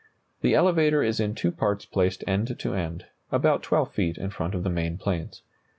[0.41, 4.55] The elevator is in two parts placed end to end, about 12 feet in front
[4.55, 5.43] of the main planes.